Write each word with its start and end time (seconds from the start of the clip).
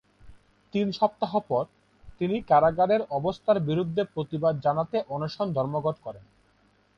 তিন 0.73 0.87
সপ্তাহ 0.91 1.31
পর, 1.47 1.63
তিনি 2.19 2.35
কারাগারের 2.41 3.01
অবস্থার 3.09 3.57
বিরুদ্ধে 3.59 4.01
প্রতিবাদ 4.13 4.53
জানাতে 4.59 4.97
অনশন 5.09 5.47
ধর্মঘট 5.53 5.95
করেন। 6.03 6.25